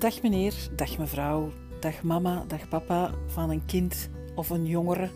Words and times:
Dag 0.00 0.22
meneer, 0.22 0.54
dag 0.76 0.98
mevrouw, 0.98 1.52
dag 1.80 2.02
mama, 2.02 2.44
dag 2.46 2.68
papa 2.68 3.10
van 3.26 3.50
een 3.50 3.64
kind 3.64 4.08
of 4.34 4.50
een 4.50 4.66
jongere 4.66 5.10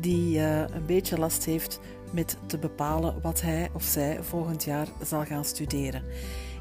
die 0.00 0.36
uh, 0.36 0.60
een 0.60 0.86
beetje 0.86 1.18
last 1.18 1.44
heeft 1.44 1.80
met 2.12 2.36
te 2.46 2.58
bepalen 2.58 3.20
wat 3.22 3.40
hij 3.40 3.70
of 3.74 3.82
zij 3.82 4.22
volgend 4.22 4.64
jaar 4.64 4.86
zal 5.02 5.24
gaan 5.24 5.44
studeren. 5.44 6.02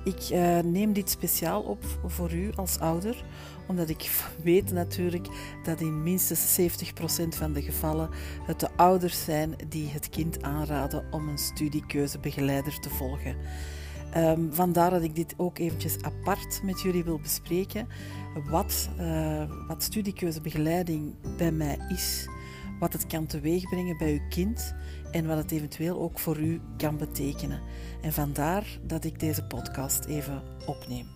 Ik 0.03 0.29
uh, 0.31 0.59
neem 0.59 0.93
dit 0.93 1.09
speciaal 1.09 1.61
op 1.61 1.83
voor 2.05 2.33
u 2.33 2.51
als 2.55 2.79
ouder, 2.79 3.23
omdat 3.67 3.89
ik 3.89 4.11
weet 4.41 4.71
natuurlijk 4.71 5.27
dat 5.63 5.81
in 5.81 6.03
minstens 6.03 6.59
70% 6.59 7.27
van 7.29 7.53
de 7.53 7.61
gevallen 7.61 8.09
het 8.45 8.59
de 8.59 8.69
ouders 8.75 9.23
zijn 9.23 9.55
die 9.67 9.89
het 9.89 10.09
kind 10.09 10.41
aanraden 10.41 11.05
om 11.11 11.27
een 11.27 11.37
studiekeuzebegeleider 11.37 12.79
te 12.79 12.89
volgen. 12.89 13.35
Um, 14.17 14.53
vandaar 14.53 14.89
dat 14.89 15.03
ik 15.03 15.15
dit 15.15 15.33
ook 15.37 15.57
eventjes 15.57 16.01
apart 16.01 16.63
met 16.63 16.81
jullie 16.81 17.03
wil 17.03 17.19
bespreken. 17.19 17.87
Wat, 18.49 18.89
uh, 18.99 19.67
wat 19.67 19.83
studiekeuzebegeleiding 19.83 21.15
bij 21.37 21.51
mij 21.51 21.77
is, 21.89 22.27
wat 22.79 22.93
het 22.93 23.07
kan 23.07 23.25
teweegbrengen 23.25 23.97
bij 23.97 24.11
uw 24.11 24.27
kind 24.29 24.75
en 25.11 25.27
wat 25.27 25.37
het 25.37 25.51
eventueel 25.51 25.99
ook 25.99 26.19
voor 26.19 26.39
u 26.39 26.61
kan 26.77 26.97
betekenen. 26.97 27.61
En 28.01 28.13
vandaar 28.13 28.79
dat 28.81 29.03
ik 29.03 29.19
deze 29.19 29.43
podcast 29.43 30.05
even 30.05 30.43
opneem. 30.65 31.07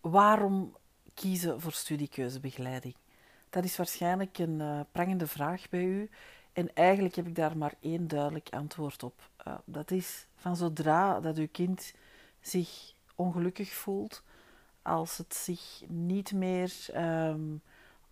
Waarom 0.00 0.76
kiezen 1.14 1.60
voor 1.60 1.72
studiekeuzebegeleiding? 1.72 2.94
Dat 3.50 3.64
is 3.64 3.76
waarschijnlijk 3.76 4.38
een 4.38 4.60
uh, 4.60 4.80
prangende 4.92 5.26
vraag 5.26 5.68
bij 5.68 5.84
u. 5.84 6.10
En 6.52 6.74
eigenlijk 6.74 7.14
heb 7.14 7.26
ik 7.26 7.34
daar 7.34 7.56
maar 7.56 7.74
één 7.80 8.08
duidelijk 8.08 8.48
antwoord 8.50 9.02
op. 9.02 9.30
Uh, 9.46 9.54
dat 9.64 9.90
is 9.90 10.26
van 10.36 10.56
zodra 10.56 11.20
dat 11.20 11.36
uw 11.36 11.48
kind 11.52 11.92
zich 12.40 12.94
ongelukkig 13.14 13.72
voelt, 13.72 14.22
als 14.82 15.18
het 15.18 15.34
zich 15.34 15.82
niet 15.86 16.32
meer 16.32 16.72
um, 16.96 17.62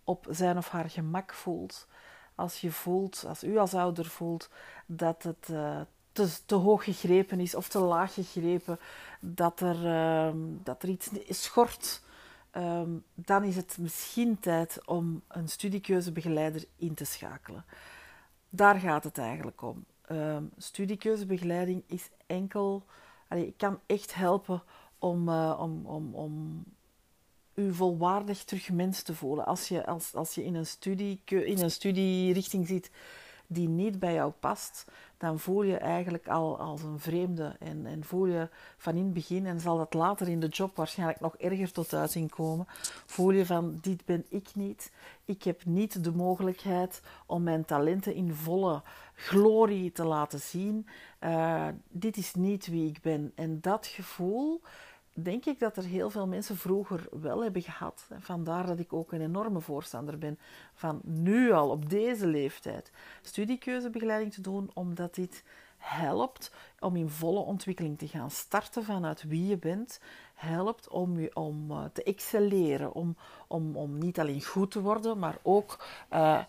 op 0.05 0.27
zijn 0.31 0.57
of 0.57 0.69
haar 0.69 0.91
gemak 0.91 1.35
voelt, 1.35 1.87
als 2.35 2.61
je 2.61 2.71
voelt, 2.71 3.25
als 3.29 3.45
u 3.45 3.57
als 3.57 3.75
ouder 3.75 4.07
voelt 4.07 4.51
dat 4.87 5.23
het 5.23 5.49
uh, 5.51 5.81
te, 6.13 6.45
te, 6.47 6.55
hoog 6.55 6.85
gegrepen 6.85 7.41
is 7.41 7.55
of 7.55 7.69
te 7.69 7.79
laag 7.79 8.15
gegrepen, 8.15 8.79
dat 9.21 9.61
er, 9.61 9.87
um, 10.27 10.61
dat 10.63 10.83
er 10.83 10.89
iets 10.89 11.11
schort 11.29 12.03
um, 12.57 13.05
dan 13.15 13.45
is 13.45 13.57
het 13.57 13.79
misschien 13.79 14.39
tijd 14.39 14.87
om 14.87 15.23
een 15.29 15.49
studiekeuzebegeleider 15.49 16.65
in 16.77 16.95
te 16.95 17.05
schakelen. 17.05 17.65
Daar 18.49 18.79
gaat 18.79 19.05
het 19.05 19.19
eigenlijk 19.19 19.63
om. 19.63 19.85
Um, 20.11 20.51
studiekeuzebegeleiding 20.57 21.83
is 21.87 22.11
enkel, 22.27 22.85
allee, 23.29 23.55
kan 23.57 23.81
echt 23.87 24.15
helpen 24.15 24.63
om, 24.99 25.29
uh, 25.29 25.59
om, 25.61 25.87
om, 25.87 26.15
om 26.15 26.65
u 27.55 27.75
volwaardig 27.75 28.45
terug 28.45 28.71
mens 28.71 29.03
te 29.03 29.15
voelen. 29.15 29.47
Als 29.47 29.69
je, 29.69 29.87
als, 29.87 30.15
als 30.15 30.35
je 30.35 30.45
in, 30.45 30.55
een 30.55 30.67
studie, 30.67 31.21
in 31.25 31.59
een 31.59 31.71
studierichting 31.71 32.67
zit 32.67 32.91
die 33.53 33.69
niet 33.69 33.99
bij 33.99 34.15
jou 34.15 34.33
past, 34.41 34.85
dan 35.17 35.39
voel 35.39 35.63
je 35.63 35.77
eigenlijk 35.77 36.29
al 36.29 36.59
als 36.59 36.83
een 36.83 36.99
vreemde. 36.99 37.57
En, 37.59 37.87
en 37.87 38.05
voel 38.05 38.27
je 38.27 38.49
van 38.77 38.95
in 38.95 39.05
het 39.05 39.13
begin, 39.13 39.47
en 39.47 39.61
zal 39.61 39.77
dat 39.77 39.95
later 39.95 40.29
in 40.29 40.41
de 40.41 40.49
job 40.49 40.77
waarschijnlijk 40.77 41.21
nog 41.21 41.37
erger 41.37 41.73
tot 41.73 41.95
uiting 41.95 42.31
komen, 42.31 42.67
voel 43.07 43.31
je 43.31 43.47
van 43.47 43.79
dit 43.81 44.05
ben 44.05 44.25
ik 44.29 44.49
niet. 44.55 44.93
Ik 45.25 45.43
heb 45.43 45.65
niet 45.65 46.05
de 46.05 46.13
mogelijkheid 46.13 47.03
om 47.27 47.43
mijn 47.43 47.65
talenten 47.65 48.15
in 48.15 48.35
volle 48.35 48.83
glorie 49.15 49.93
te 49.93 50.05
laten 50.05 50.41
zien. 50.41 50.87
Uh, 51.21 51.69
dit 51.89 52.17
is 52.17 52.35
niet 52.35 52.67
wie 52.67 52.89
ik 52.89 53.01
ben. 53.01 53.33
En 53.35 53.61
dat 53.61 53.87
gevoel 53.87 54.61
denk 55.13 55.45
ik 55.45 55.59
dat 55.59 55.77
er 55.77 55.85
heel 55.85 56.11
veel 56.11 56.27
mensen 56.27 56.57
vroeger 56.57 57.07
wel 57.11 57.43
hebben 57.43 57.63
gehad. 57.63 58.07
Vandaar 58.19 58.67
dat 58.67 58.79
ik 58.79 58.93
ook 58.93 59.13
een 59.13 59.21
enorme 59.21 59.61
voorstander 59.61 60.19
ben 60.19 60.39
van 60.75 61.01
nu 61.03 61.53
al 61.53 61.71
op 61.71 61.91
deze 61.91 62.27
leeftijd 62.27 62.91
studiekeuzebegeleiding 63.23 64.33
te 64.33 64.41
doen, 64.41 64.71
omdat 64.75 65.15
dit 65.15 65.45
helpt 65.77 66.53
om 66.79 66.97
in 66.97 67.09
volle 67.09 67.41
ontwikkeling 67.41 67.99
te 67.99 68.09
gaan 68.09 68.31
starten 68.31 68.85
vanuit 68.85 69.23
wie 69.23 69.47
je 69.47 69.57
bent, 69.57 70.01
helpt 70.35 70.89
om, 70.89 71.21
je, 71.21 71.37
om 71.37 71.71
uh, 71.71 71.85
te 71.93 72.03
excelleren, 72.03 72.93
om, 72.93 73.17
om, 73.47 73.77
om 73.77 73.99
niet 73.99 74.21
alleen 74.21 74.45
goed 74.45 74.71
te 74.71 74.81
worden, 74.81 75.19
maar 75.19 75.39
ook 75.43 75.85
uh, 76.13 76.45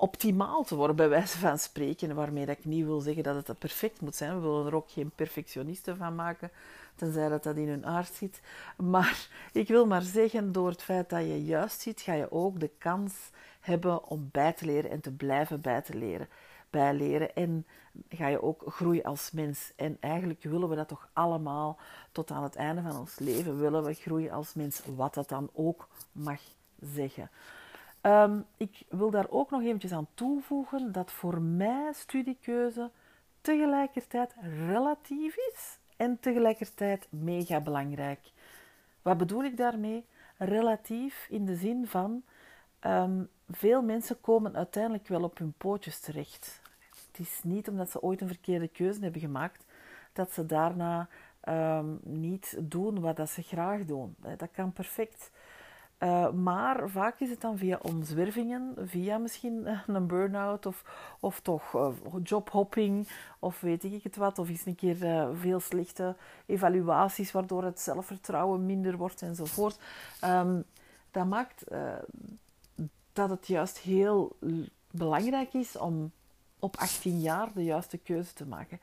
optimaal 0.00 0.64
te 0.64 0.74
worden, 0.74 0.96
bij 0.96 1.08
wijze 1.08 1.38
van 1.38 1.58
spreken. 1.58 2.14
Waarmee 2.14 2.46
dat 2.46 2.58
ik 2.58 2.64
niet 2.64 2.84
wil 2.84 3.00
zeggen 3.00 3.22
dat 3.22 3.46
het 3.46 3.58
perfect 3.58 4.00
moet 4.00 4.16
zijn. 4.16 4.34
We 4.34 4.40
willen 4.40 4.66
er 4.66 4.74
ook 4.74 4.90
geen 4.90 5.10
perfectionisten 5.14 5.96
van 5.96 6.14
maken, 6.14 6.50
tenzij 6.94 7.28
dat 7.28 7.42
dat 7.42 7.56
in 7.56 7.68
hun 7.68 7.86
aard 7.86 8.14
zit. 8.14 8.40
Maar 8.76 9.28
ik 9.52 9.68
wil 9.68 9.86
maar 9.86 10.02
zeggen, 10.02 10.52
door 10.52 10.68
het 10.68 10.82
feit 10.82 11.10
dat 11.10 11.20
je 11.20 11.44
juist 11.44 11.80
ziet, 11.80 12.00
ga 12.00 12.12
je 12.12 12.32
ook 12.32 12.60
de 12.60 12.70
kans 12.78 13.14
hebben 13.60 14.04
om 14.04 14.28
bij 14.32 14.52
te 14.52 14.64
leren 14.64 14.90
en 14.90 15.00
te 15.00 15.12
blijven 15.12 15.60
bij 15.60 15.82
te 15.82 15.94
leren. 15.94 16.28
Bijleren 16.70 17.34
en 17.34 17.66
ga 18.08 18.26
je 18.26 18.42
ook 18.42 18.62
groeien 18.66 19.04
als 19.04 19.30
mens. 19.30 19.72
En 19.76 19.96
eigenlijk 20.00 20.42
willen 20.42 20.68
we 20.68 20.76
dat 20.76 20.88
toch 20.88 21.08
allemaal 21.12 21.78
tot 22.12 22.30
aan 22.30 22.42
het 22.42 22.56
einde 22.56 22.82
van 22.82 22.98
ons 22.98 23.18
leven. 23.18 23.60
Willen 23.60 23.84
we 23.84 23.94
groeien 23.94 24.30
als 24.30 24.54
mens, 24.54 24.82
wat 24.96 25.14
dat 25.14 25.28
dan 25.28 25.50
ook 25.52 25.88
mag 26.12 26.40
zeggen. 26.80 27.30
Um, 28.02 28.46
ik 28.56 28.82
wil 28.88 29.10
daar 29.10 29.30
ook 29.30 29.50
nog 29.50 29.62
eventjes 29.62 29.92
aan 29.92 30.08
toevoegen 30.14 30.92
dat 30.92 31.12
voor 31.12 31.40
mij 31.40 31.92
studiekeuze 31.92 32.90
tegelijkertijd 33.40 34.34
relatief 34.66 35.36
is 35.36 35.78
en 35.96 36.20
tegelijkertijd 36.20 37.06
mega 37.10 37.60
belangrijk. 37.60 38.32
Wat 39.02 39.18
bedoel 39.18 39.44
ik 39.44 39.56
daarmee? 39.56 40.06
Relatief 40.36 41.26
in 41.30 41.44
de 41.44 41.56
zin 41.56 41.86
van 41.86 42.22
um, 42.86 43.28
veel 43.50 43.82
mensen 43.82 44.20
komen 44.20 44.56
uiteindelijk 44.56 45.08
wel 45.08 45.22
op 45.22 45.38
hun 45.38 45.54
pootjes 45.56 46.00
terecht. 46.00 46.60
Het 47.06 47.18
is 47.18 47.40
niet 47.42 47.68
omdat 47.68 47.90
ze 47.90 48.02
ooit 48.02 48.20
een 48.20 48.28
verkeerde 48.28 48.68
keuze 48.68 49.00
hebben 49.00 49.20
gemaakt 49.20 49.64
dat 50.12 50.32
ze 50.32 50.46
daarna 50.46 51.08
um, 51.48 52.00
niet 52.02 52.56
doen 52.60 53.00
wat 53.00 53.16
dat 53.16 53.30
ze 53.30 53.42
graag 53.42 53.84
doen. 53.84 54.16
Dat 54.36 54.50
kan 54.52 54.72
perfect. 54.72 55.30
Uh, 56.02 56.30
maar 56.30 56.88
vaak 56.88 57.20
is 57.20 57.30
het 57.30 57.40
dan 57.40 57.58
via 57.58 57.78
omzwervingen, 57.82 58.74
via 58.84 59.18
misschien 59.18 59.66
een 59.86 60.06
burn-out 60.06 60.66
of, 60.66 60.84
of 61.20 61.40
toch 61.40 61.74
uh, 61.74 61.88
jobhopping 62.22 63.08
of 63.38 63.60
weet 63.60 63.84
ik 63.84 64.02
het 64.02 64.16
wat. 64.16 64.38
Of 64.38 64.48
is 64.48 64.66
een 64.66 64.74
keer 64.74 64.96
veel 65.34 65.60
slechte 65.60 66.16
evaluaties 66.46 67.32
waardoor 67.32 67.64
het 67.64 67.80
zelfvertrouwen 67.80 68.66
minder 68.66 68.96
wordt 68.96 69.22
enzovoort. 69.22 69.78
Um, 70.24 70.64
dat 71.10 71.26
maakt 71.26 71.64
dat 73.12 73.30
het 73.30 73.46
juist 73.46 73.78
heel 73.78 74.36
belangrijk 74.90 75.54
is 75.54 75.76
om 75.76 76.12
op 76.58 76.76
18 76.76 77.20
jaar 77.20 77.52
de 77.54 77.64
juiste 77.64 77.98
keuze 77.98 78.32
te 78.32 78.46
maken. 78.46 78.80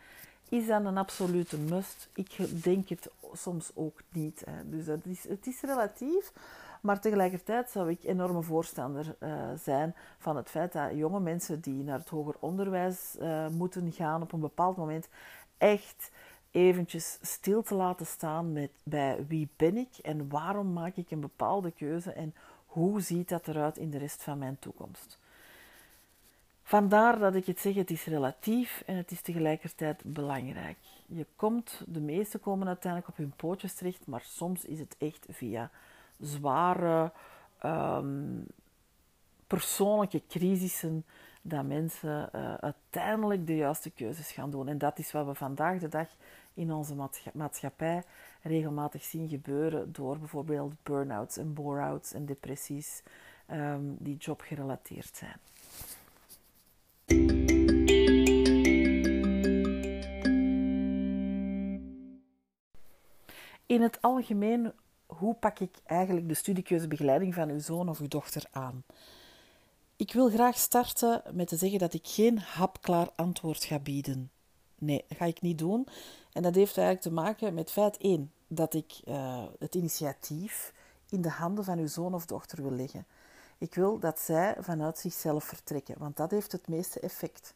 Is 0.49 0.67
dat 0.67 0.85
een 0.85 0.97
absolute 0.97 1.57
must? 1.57 2.09
Ik 2.13 2.63
denk 2.63 2.89
het 2.89 3.09
soms 3.34 3.72
ook 3.73 4.01
niet. 4.11 4.44
Hè. 4.45 4.69
Dus 4.69 4.85
dat 4.85 5.05
is, 5.05 5.28
het 5.28 5.47
is 5.47 5.61
relatief. 5.61 6.31
Maar 6.81 6.99
tegelijkertijd 6.99 7.69
zou 7.69 7.89
ik 7.89 8.03
enorme 8.03 8.41
voorstander 8.41 9.15
uh, 9.19 9.29
zijn 9.57 9.95
van 10.17 10.35
het 10.35 10.49
feit 10.49 10.71
dat 10.73 10.91
jonge 10.93 11.19
mensen 11.19 11.59
die 11.59 11.83
naar 11.83 11.99
het 11.99 12.09
hoger 12.09 12.35
onderwijs 12.39 13.15
uh, 13.19 13.47
moeten 13.47 13.91
gaan 13.91 14.21
op 14.21 14.31
een 14.31 14.39
bepaald 14.39 14.77
moment 14.77 15.09
echt 15.57 16.11
eventjes 16.51 17.17
stil 17.22 17.61
te 17.61 17.75
laten 17.75 18.05
staan 18.05 18.53
met 18.53 18.72
bij 18.84 19.25
wie 19.28 19.49
ben 19.55 19.78
ik 19.78 19.97
en 20.02 20.29
waarom 20.29 20.73
maak 20.73 20.96
ik 20.96 21.11
een 21.11 21.19
bepaalde 21.19 21.72
keuze 21.72 22.11
en 22.11 22.34
hoe 22.66 23.02
ziet 23.02 23.29
dat 23.29 23.47
eruit 23.47 23.78
in 23.78 23.90
de 23.90 23.97
rest 23.97 24.23
van 24.23 24.37
mijn 24.37 24.59
toekomst. 24.59 25.19
Vandaar 26.63 27.19
dat 27.19 27.35
ik 27.35 27.46
het 27.46 27.59
zeg, 27.59 27.75
het 27.75 27.91
is 27.91 28.05
relatief 28.05 28.84
en 28.85 28.96
het 28.96 29.11
is 29.11 29.22
tegelijkertijd 29.22 30.02
belangrijk. 30.03 30.78
Je 31.05 31.25
komt, 31.35 31.81
de 31.85 31.99
meesten 31.99 32.40
komen 32.40 32.67
uiteindelijk 32.67 33.11
op 33.11 33.17
hun 33.17 33.34
pootjes 33.35 33.73
terecht, 33.73 34.07
maar 34.07 34.22
soms 34.22 34.66
is 34.66 34.79
het 34.79 34.96
echt 34.97 35.25
via 35.29 35.72
zware 36.19 37.11
um, 37.66 38.46
persoonlijke 39.47 40.22
crisissen 40.28 41.05
dat 41.41 41.66
mensen 41.66 42.29
uh, 42.35 42.53
uiteindelijk 42.53 43.47
de 43.47 43.55
juiste 43.55 43.90
keuzes 43.90 44.31
gaan 44.31 44.52
doen. 44.52 44.67
En 44.67 44.78
dat 44.78 44.99
is 44.99 45.11
wat 45.11 45.25
we 45.25 45.34
vandaag 45.34 45.79
de 45.79 45.87
dag 45.87 46.08
in 46.53 46.73
onze 46.73 46.96
maatschappij 47.34 48.03
regelmatig 48.41 49.03
zien 49.03 49.29
gebeuren 49.29 49.91
door 49.91 50.19
bijvoorbeeld 50.19 50.73
burn-outs 50.84 51.37
en 51.37 51.53
bore-outs 51.53 52.14
en 52.14 52.25
depressies 52.25 53.03
um, 53.52 53.96
die 53.99 54.17
jobgerelateerd 54.17 55.16
zijn. 55.16 55.40
In 63.66 63.81
het 63.81 64.02
algemeen 64.02 64.73
hoe 65.07 65.33
pak 65.33 65.59
ik 65.59 65.77
eigenlijk 65.85 66.27
de 66.27 66.33
studiekeuzebegeleiding 66.33 67.33
van 67.33 67.49
uw 67.49 67.59
zoon 67.59 67.89
of 67.89 67.99
uw 67.99 68.07
dochter 68.07 68.45
aan? 68.51 68.83
Ik 69.95 70.13
wil 70.13 70.29
graag 70.29 70.57
starten 70.57 71.21
met 71.31 71.47
te 71.47 71.55
zeggen 71.55 71.79
dat 71.79 71.93
ik 71.93 72.07
geen 72.07 72.39
hapklaar 72.39 73.09
antwoord 73.15 73.63
ga 73.63 73.79
bieden. 73.79 74.31
Nee, 74.75 75.05
dat 75.07 75.17
ga 75.17 75.25
ik 75.25 75.41
niet 75.41 75.57
doen. 75.57 75.87
En 76.31 76.41
dat 76.41 76.55
heeft 76.55 76.77
eigenlijk 76.77 77.07
te 77.07 77.21
maken 77.21 77.53
met 77.53 77.71
feit 77.71 77.97
1, 77.97 78.31
dat 78.47 78.73
ik 78.73 78.99
uh, 79.05 79.43
het 79.59 79.75
initiatief 79.75 80.73
in 81.09 81.21
de 81.21 81.29
handen 81.29 81.63
van 81.63 81.79
uw 81.79 81.87
zoon 81.87 82.13
of 82.13 82.25
dochter 82.25 82.61
wil 82.61 82.71
leggen. 82.71 83.05
Ik 83.57 83.75
wil 83.75 83.99
dat 83.99 84.19
zij 84.19 84.55
vanuit 84.59 84.97
zichzelf 84.97 85.43
vertrekken, 85.43 85.95
want 85.97 86.17
dat 86.17 86.31
heeft 86.31 86.51
het 86.51 86.67
meeste 86.67 86.99
effect. 86.99 87.53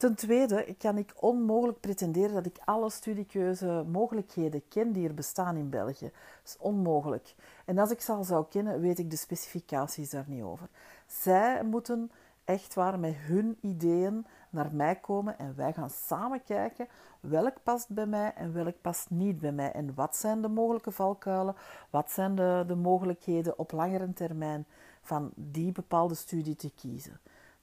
Ten 0.00 0.14
tweede 0.14 0.74
kan 0.78 0.98
ik 0.98 1.12
onmogelijk 1.16 1.80
pretenderen 1.80 2.34
dat 2.34 2.46
ik 2.46 2.58
alle 2.64 2.90
studiekeuze 2.90 3.84
mogelijkheden 3.86 4.68
ken 4.68 4.92
die 4.92 5.08
er 5.08 5.14
bestaan 5.14 5.56
in 5.56 5.70
België. 5.70 6.04
Dat 6.04 6.44
is 6.44 6.56
onmogelijk. 6.58 7.34
En 7.64 7.78
als 7.78 7.90
ik 7.90 8.00
ze 8.00 8.12
al 8.12 8.24
zou 8.24 8.44
kennen, 8.48 8.80
weet 8.80 8.98
ik 8.98 9.10
de 9.10 9.16
specificaties 9.16 10.10
daar 10.10 10.24
niet 10.26 10.42
over. 10.42 10.68
Zij 11.06 11.64
moeten 11.64 12.10
echt 12.44 12.74
waar 12.74 12.98
met 12.98 13.14
hun 13.16 13.58
ideeën 13.60 14.26
naar 14.50 14.74
mij 14.74 14.94
komen 14.94 15.38
en 15.38 15.56
wij 15.56 15.72
gaan 15.72 15.90
samen 15.90 16.44
kijken 16.44 16.88
welk 17.20 17.62
past 17.62 17.88
bij 17.88 18.06
mij 18.06 18.32
en 18.34 18.52
welk 18.52 18.80
past 18.80 19.10
niet 19.10 19.38
bij 19.38 19.52
mij. 19.52 19.72
En 19.72 19.94
wat 19.94 20.16
zijn 20.16 20.42
de 20.42 20.48
mogelijke 20.48 20.90
valkuilen, 20.90 21.56
wat 21.90 22.10
zijn 22.10 22.34
de, 22.34 22.64
de 22.66 22.76
mogelijkheden 22.76 23.58
op 23.58 23.72
langere 23.72 24.12
termijn 24.12 24.66
van 25.02 25.30
die 25.34 25.72
bepaalde 25.72 26.14
studie 26.14 26.56
te 26.56 26.70
kiezen. 26.74 27.20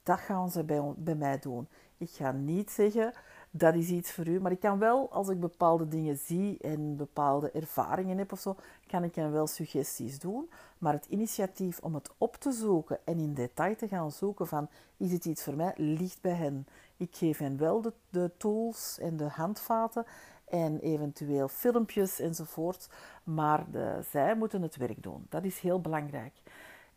Dat 0.08 0.18
gaan 0.18 0.50
ze 0.50 0.64
bij, 0.64 0.82
bij 0.96 1.14
mij 1.14 1.38
doen. 1.38 1.68
Ik 1.96 2.10
ga 2.10 2.32
niet 2.32 2.70
zeggen 2.70 3.12
dat 3.50 3.74
is 3.74 3.88
iets 3.88 4.12
voor 4.12 4.26
u, 4.26 4.40
maar 4.40 4.52
ik 4.52 4.60
kan 4.60 4.78
wel, 4.78 5.10
als 5.10 5.28
ik 5.28 5.40
bepaalde 5.40 5.88
dingen 5.88 6.16
zie 6.16 6.58
en 6.60 6.96
bepaalde 6.96 7.50
ervaringen 7.50 8.18
heb 8.18 8.32
of 8.32 8.40
zo, 8.40 8.56
kan 8.86 9.04
ik 9.04 9.14
hen 9.14 9.32
wel 9.32 9.46
suggesties 9.46 10.18
doen. 10.18 10.50
Maar 10.78 10.92
het 10.92 11.06
initiatief 11.06 11.78
om 11.78 11.94
het 11.94 12.10
op 12.18 12.36
te 12.36 12.52
zoeken 12.52 12.98
en 13.04 13.18
in 13.18 13.34
detail 13.34 13.76
te 13.76 13.88
gaan 13.88 14.12
zoeken 14.12 14.46
van 14.46 14.68
is 14.96 15.12
het 15.12 15.24
iets 15.24 15.42
voor 15.44 15.56
mij, 15.56 15.72
ligt 15.76 16.20
bij 16.20 16.34
hen. 16.34 16.66
Ik 16.96 17.16
geef 17.16 17.38
hen 17.38 17.58
wel 17.58 17.92
de, 18.10 18.30
tools 18.36 18.98
en 18.98 19.16
de 19.16 19.28
handvaten 19.28 20.04
en 20.44 20.78
eventueel 20.80 21.48
filmpjes 21.48 22.20
enzovoort, 22.20 22.88
maar 23.24 23.70
de, 23.70 24.00
zij 24.10 24.36
moeten 24.36 24.62
het 24.62 24.76
werk 24.76 25.02
doen. 25.02 25.26
Dat 25.28 25.44
is 25.44 25.58
heel 25.58 25.80
belangrijk. 25.80 26.32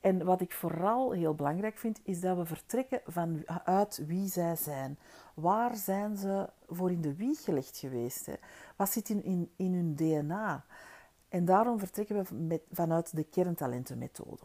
En 0.01 0.25
wat 0.25 0.41
ik 0.41 0.51
vooral 0.51 1.11
heel 1.11 1.35
belangrijk 1.35 1.77
vind, 1.77 1.99
is 2.03 2.19
dat 2.19 2.37
we 2.37 2.45
vertrekken 2.45 3.01
vanuit 3.05 4.03
wie 4.07 4.27
zij 4.27 4.55
zijn. 4.55 4.99
Waar 5.33 5.75
zijn 5.75 6.17
ze 6.17 6.49
voor 6.67 6.91
in 6.91 7.01
de 7.01 7.15
wieg 7.15 7.43
gelegd 7.43 7.77
geweest? 7.77 8.29
Wat 8.75 8.89
zit 8.89 9.09
in, 9.09 9.49
in, 9.55 9.73
hun 9.73 9.95
DNA? 9.95 10.65
En 11.29 11.45
daarom 11.45 11.79
vertrekken 11.79 12.23
we 12.23 12.35
met, 12.35 12.61
vanuit 12.71 13.15
de 13.15 13.23
kerntalentenmethode. 13.23 14.43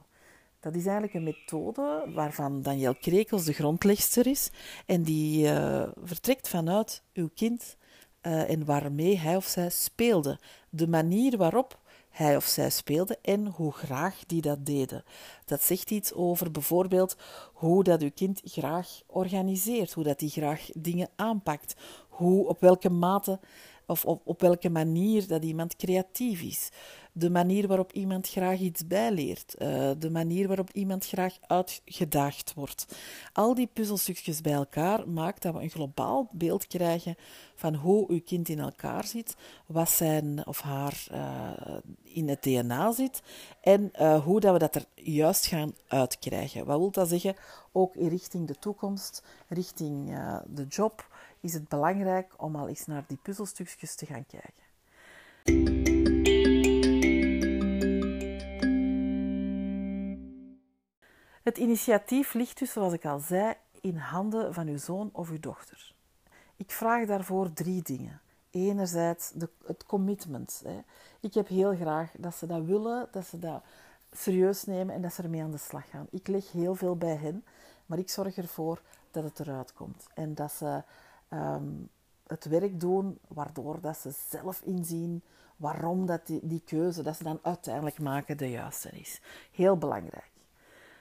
Dat 0.60 0.74
is 0.74 0.84
eigenlijk 0.84 1.14
een 1.14 1.22
methode 1.22 2.10
waarvan 2.14 2.62
Daniel 2.62 2.94
Krekels 2.94 3.44
de 3.44 3.52
grondlegster 3.52 4.26
is. 4.26 4.50
En 4.86 5.02
die 5.02 5.46
uh, 5.46 5.88
vertrekt 6.02 6.48
vanuit 6.48 7.02
uw 7.12 7.30
kind 7.34 7.76
uh, 8.22 8.50
en 8.50 8.64
waarmee 8.64 9.18
hij 9.18 9.36
of 9.36 9.44
zij 9.44 9.70
speelde. 9.70 10.38
De 10.70 10.88
manier 10.88 11.36
waarop 11.36 11.80
hij 12.16 12.36
of 12.36 12.44
zij 12.44 12.70
speelde 12.70 13.18
en 13.22 13.46
hoe 13.46 13.72
graag 13.72 14.22
die 14.26 14.40
dat 14.40 14.66
deden. 14.66 15.04
Dat 15.44 15.62
zegt 15.62 15.90
iets 15.90 16.12
over 16.12 16.50
bijvoorbeeld 16.50 17.16
hoe 17.52 17.84
dat 17.84 18.02
uw 18.02 18.10
kind 18.14 18.40
graag 18.44 19.00
organiseert, 19.06 19.92
hoe 19.92 20.04
dat 20.04 20.20
hij 20.20 20.28
graag 20.28 20.68
dingen 20.72 21.08
aanpakt, 21.16 21.74
hoe, 22.08 22.48
op 22.48 22.60
welke 22.60 22.90
mate 22.90 23.40
of 23.86 24.04
op, 24.04 24.20
op 24.24 24.40
welke 24.40 24.68
manier 24.70 25.26
dat 25.26 25.44
iemand 25.44 25.76
creatief 25.76 26.42
is 26.42 26.70
de 27.18 27.30
manier 27.30 27.66
waarop 27.66 27.92
iemand 27.92 28.28
graag 28.28 28.58
iets 28.58 28.86
bijleert, 28.86 29.54
uh, 29.58 29.90
de 29.98 30.10
manier 30.10 30.46
waarop 30.46 30.70
iemand 30.72 31.06
graag 31.06 31.36
uitgedaagd 31.46 32.54
wordt. 32.54 32.96
Al 33.32 33.54
die 33.54 33.68
puzzelstukjes 33.72 34.40
bij 34.40 34.52
elkaar 34.52 35.08
maakt 35.08 35.42
dat 35.42 35.54
we 35.54 35.60
een 35.60 35.70
globaal 35.70 36.28
beeld 36.32 36.66
krijgen 36.66 37.16
van 37.54 37.74
hoe 37.74 38.10
uw 38.10 38.20
kind 38.24 38.48
in 38.48 38.58
elkaar 38.58 39.04
zit, 39.04 39.36
wat 39.66 39.90
zijn 39.90 40.46
of 40.46 40.60
haar 40.60 41.06
uh, 41.12 41.50
in 42.02 42.28
het 42.28 42.42
DNA 42.42 42.92
zit 42.92 43.22
en 43.60 43.90
uh, 44.00 44.24
hoe 44.24 44.40
dat 44.40 44.52
we 44.52 44.58
dat 44.58 44.74
er 44.74 44.84
juist 44.94 45.46
gaan 45.46 45.74
uitkrijgen. 45.88 46.66
Wat 46.66 46.78
wil 46.78 46.90
dat 46.90 47.08
zeggen? 47.08 47.36
Ook 47.72 47.96
in 47.96 48.08
richting 48.08 48.46
de 48.46 48.58
toekomst, 48.58 49.22
richting 49.48 50.18
de 50.46 50.66
job, 50.66 51.08
is 51.40 51.52
het 51.52 51.68
belangrijk 51.68 52.34
om 52.36 52.56
al 52.56 52.68
eens 52.68 52.86
naar 52.86 53.04
die 53.08 53.18
puzzelstukjes 53.22 53.94
te 53.94 54.06
gaan 54.06 54.26
kijken. 54.26 55.75
Het 61.46 61.58
initiatief 61.58 62.34
ligt 62.34 62.58
dus, 62.58 62.72
zoals 62.72 62.92
ik 62.92 63.04
al 63.04 63.18
zei, 63.18 63.54
in 63.80 63.96
handen 63.96 64.54
van 64.54 64.66
uw 64.66 64.78
zoon 64.78 65.10
of 65.12 65.30
uw 65.30 65.40
dochter. 65.40 65.94
Ik 66.56 66.70
vraag 66.70 67.06
daarvoor 67.06 67.52
drie 67.52 67.82
dingen. 67.82 68.20
Enerzijds 68.50 69.30
de, 69.34 69.48
het 69.66 69.86
commitment. 69.86 70.62
Hè. 70.64 70.80
Ik 71.20 71.34
heb 71.34 71.48
heel 71.48 71.74
graag 71.74 72.10
dat 72.18 72.34
ze 72.34 72.46
dat 72.46 72.64
willen, 72.64 73.08
dat 73.10 73.26
ze 73.26 73.38
dat 73.38 73.62
serieus 74.12 74.64
nemen 74.64 74.94
en 74.94 75.02
dat 75.02 75.12
ze 75.12 75.22
ermee 75.22 75.42
aan 75.42 75.50
de 75.50 75.58
slag 75.58 75.90
gaan. 75.90 76.06
Ik 76.10 76.28
leg 76.28 76.52
heel 76.52 76.74
veel 76.74 76.96
bij 76.96 77.16
hen, 77.16 77.44
maar 77.86 77.98
ik 77.98 78.10
zorg 78.10 78.36
ervoor 78.36 78.82
dat 79.10 79.24
het 79.24 79.40
eruit 79.40 79.72
komt. 79.72 80.06
En 80.14 80.34
dat 80.34 80.52
ze 80.52 80.82
ehm, 81.28 81.72
het 82.26 82.44
werk 82.44 82.80
doen 82.80 83.18
waardoor 83.28 83.80
dat 83.80 83.96
ze 83.96 84.10
zelf 84.28 84.60
inzien 84.60 85.22
waarom 85.56 86.06
dat 86.06 86.26
die, 86.26 86.40
die 86.42 86.62
keuze 86.64 87.02
dat 87.02 87.16
ze 87.16 87.22
dan 87.22 87.38
uiteindelijk 87.42 87.98
maken 87.98 88.36
de 88.36 88.50
juiste 88.50 88.90
is. 88.90 89.20
Heel 89.52 89.76
belangrijk. 89.76 90.34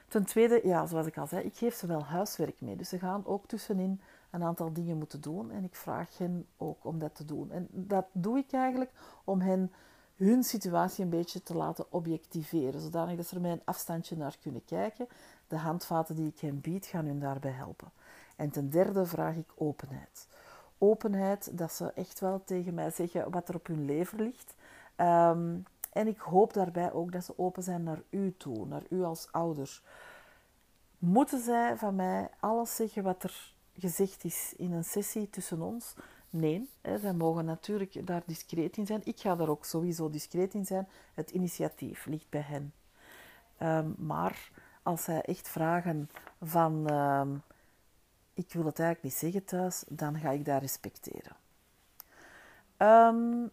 Ten 0.08 0.24
tweede, 0.24 0.60
ja, 0.64 0.86
zoals 0.86 1.06
ik 1.06 1.18
al 1.18 1.26
zei, 1.26 1.44
ik 1.44 1.56
geef 1.56 1.74
ze 1.74 1.86
wel 1.86 2.04
huiswerk 2.04 2.60
mee. 2.60 2.76
Dus 2.76 2.88
ze 2.88 2.98
gaan 2.98 3.26
ook 3.26 3.46
tussenin 3.46 4.00
een 4.30 4.42
aantal 4.42 4.72
dingen 4.72 4.98
moeten 4.98 5.20
doen. 5.20 5.50
En 5.50 5.64
ik 5.64 5.74
vraag 5.74 6.18
hen 6.18 6.46
ook 6.56 6.84
om 6.84 6.98
dat 6.98 7.14
te 7.14 7.24
doen. 7.24 7.50
En 7.50 7.68
dat 7.70 8.06
doe 8.12 8.38
ik 8.38 8.52
eigenlijk 8.52 8.90
om 9.24 9.40
hen 9.40 9.72
hun 10.16 10.44
situatie 10.44 11.04
een 11.04 11.10
beetje 11.10 11.42
te 11.42 11.54
laten 11.54 11.92
objectiveren. 11.92 12.80
Zodanig 12.80 13.16
dat 13.16 13.26
ze 13.26 13.34
er 13.34 13.40
met 13.40 13.52
een 13.52 13.62
afstandje 13.64 14.16
naar 14.16 14.36
kunnen 14.42 14.64
kijken. 14.64 15.08
De 15.48 15.56
handvaten 15.56 16.16
die 16.16 16.28
ik 16.28 16.40
hen 16.40 16.60
bied, 16.60 16.86
gaan 16.86 17.06
hun 17.06 17.20
daarbij 17.20 17.50
helpen. 17.50 17.90
En 18.36 18.50
ten 18.50 18.70
derde 18.70 19.06
vraag 19.06 19.34
ik 19.34 19.52
openheid. 19.54 20.26
Openheid, 20.78 21.58
dat 21.58 21.72
ze 21.72 21.92
echt 21.92 22.20
wel 22.20 22.42
tegen 22.44 22.74
mij 22.74 22.90
zeggen 22.90 23.30
wat 23.30 23.48
er 23.48 23.54
op 23.54 23.66
hun 23.66 23.84
leven 23.84 24.18
ligt. 24.18 24.54
Um, 24.96 25.64
en 25.96 26.06
ik 26.06 26.18
hoop 26.18 26.52
daarbij 26.52 26.92
ook 26.92 27.12
dat 27.12 27.24
ze 27.24 27.38
open 27.38 27.62
zijn 27.62 27.82
naar 27.82 28.02
u 28.10 28.34
toe, 28.36 28.66
naar 28.66 28.82
u 28.90 29.02
als 29.02 29.28
ouder. 29.32 29.82
Moeten 30.98 31.40
zij 31.40 31.76
van 31.76 31.94
mij 31.94 32.28
alles 32.40 32.76
zeggen 32.76 33.02
wat 33.02 33.22
er 33.22 33.54
gezegd 33.72 34.24
is 34.24 34.54
in 34.56 34.72
een 34.72 34.84
sessie 34.84 35.30
tussen 35.30 35.62
ons? 35.62 35.94
Nee, 36.30 36.70
hè, 36.80 36.98
zij 36.98 37.12
mogen 37.12 37.44
natuurlijk 37.44 38.06
daar 38.06 38.22
discreet 38.26 38.76
in 38.76 38.86
zijn. 38.86 39.00
Ik 39.04 39.20
ga 39.20 39.36
daar 39.36 39.48
ook 39.48 39.64
sowieso 39.64 40.10
discreet 40.10 40.54
in 40.54 40.66
zijn. 40.66 40.88
Het 41.14 41.30
initiatief 41.30 42.06
ligt 42.06 42.30
bij 42.30 42.40
hen. 42.40 42.72
Um, 43.58 43.94
maar 43.98 44.50
als 44.82 45.04
zij 45.04 45.20
echt 45.20 45.48
vragen 45.48 46.10
van 46.42 46.92
um, 46.92 47.42
ik 48.34 48.52
wil 48.52 48.64
het 48.64 48.78
eigenlijk 48.78 49.02
niet 49.02 49.22
zeggen 49.22 49.44
thuis, 49.44 49.84
dan 49.88 50.18
ga 50.18 50.30
ik 50.30 50.44
daar 50.44 50.60
respecteren. 50.60 51.36
Um, 52.78 53.50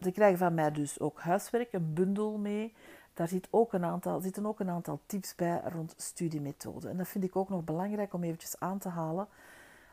ze 0.00 0.10
krijgen 0.10 0.38
van 0.38 0.54
mij 0.54 0.70
dus 0.70 1.00
ook 1.00 1.20
huiswerk, 1.20 1.72
een 1.72 1.94
bundel 1.94 2.38
mee. 2.38 2.74
Daar 3.14 3.28
zit 3.28 3.48
ook 3.50 3.72
een 3.72 3.84
aantal, 3.84 4.20
zitten 4.20 4.46
ook 4.46 4.60
een 4.60 4.70
aantal 4.70 5.00
tips 5.06 5.34
bij 5.34 5.60
rond 5.64 5.94
studiemethoden. 5.96 6.90
En 6.90 6.96
dat 6.96 7.08
vind 7.08 7.24
ik 7.24 7.36
ook 7.36 7.48
nog 7.48 7.64
belangrijk 7.64 8.12
om 8.12 8.22
eventjes 8.22 8.60
aan 8.60 8.78
te 8.78 8.88
halen. 8.88 9.28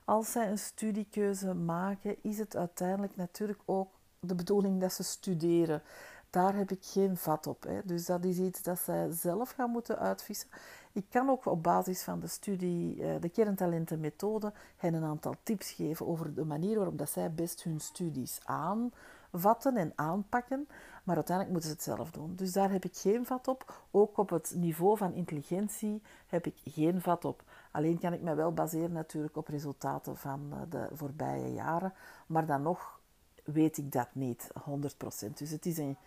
Als 0.05 0.31
zij 0.31 0.49
een 0.49 0.57
studiekeuze 0.57 1.53
maken, 1.53 2.15
is 2.21 2.37
het 2.37 2.55
uiteindelijk 2.55 3.15
natuurlijk 3.15 3.59
ook 3.65 3.89
de 4.19 4.35
bedoeling 4.35 4.81
dat 4.81 4.93
ze 4.93 5.03
studeren. 5.03 5.81
Daar 6.29 6.55
heb 6.55 6.71
ik 6.71 6.85
geen 6.85 7.17
vat 7.17 7.47
op. 7.47 7.63
Hè. 7.63 7.81
Dus 7.83 8.05
dat 8.05 8.23
is 8.23 8.37
iets 8.37 8.61
dat 8.61 8.79
zij 8.79 9.11
zelf 9.11 9.51
gaan 9.51 9.69
moeten 9.69 9.99
uitvissen. 9.99 10.49
Ik 10.91 11.05
kan 11.09 11.29
ook 11.29 11.45
op 11.45 11.63
basis 11.63 12.03
van 12.03 12.19
de 12.19 12.27
studie, 12.27 13.03
eh, 13.03 13.21
de 13.21 13.29
kerntalentenmethode, 13.29 14.53
hen 14.77 14.93
een 14.93 15.03
aantal 15.03 15.35
tips 15.43 15.71
geven 15.71 16.07
over 16.07 16.33
de 16.33 16.45
manier 16.45 16.75
waarop 16.75 16.97
dat 16.97 17.09
zij 17.09 17.33
best 17.33 17.63
hun 17.63 17.79
studies 17.79 18.39
aan 18.43 18.91
vatten 19.39 19.77
en 19.77 19.91
aanpakken, 19.95 20.67
maar 21.03 21.15
uiteindelijk 21.15 21.55
moeten 21.55 21.69
ze 21.69 21.75
het 21.75 21.97
zelf 21.97 22.11
doen. 22.11 22.35
Dus 22.35 22.51
daar 22.51 22.71
heb 22.71 22.85
ik 22.85 22.95
geen 22.95 23.25
vat 23.25 23.47
op. 23.47 23.85
Ook 23.91 24.17
op 24.17 24.29
het 24.29 24.53
niveau 24.55 24.97
van 24.97 25.13
intelligentie 25.13 26.01
heb 26.27 26.45
ik 26.45 26.55
geen 26.63 27.01
vat 27.01 27.25
op. 27.25 27.43
Alleen 27.71 27.99
kan 27.99 28.13
ik 28.13 28.21
me 28.21 28.35
wel 28.35 28.53
baseren 28.53 28.91
natuurlijk 28.91 29.37
op 29.37 29.47
resultaten 29.47 30.17
van 30.17 30.47
eh, 30.51 30.59
de 30.69 30.87
voorbije 30.93 31.53
jaren, 31.53 31.93
maar 32.27 32.45
dan 32.45 32.61
nog 32.61 32.99
weet 33.43 33.77
ik 33.77 33.91
dat 33.91 34.09
niet 34.11 34.51
100%. 34.69 35.33
Dus 35.33 35.49
het 35.49 35.65
is 35.65 35.77
een, 35.77 35.97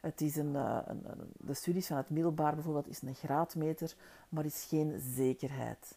het 0.00 0.20
is 0.20 0.36
een, 0.36 0.56
eh, 0.56 0.78
een, 0.84 1.06
de 1.36 1.54
studies 1.54 1.86
van 1.86 1.96
het 1.96 2.10
middelbaar 2.10 2.54
bijvoorbeeld 2.54 2.88
is 2.88 3.02
een 3.02 3.14
graadmeter, 3.14 3.94
maar 4.28 4.44
is 4.44 4.66
geen 4.68 5.00
zekerheid. 5.14 5.96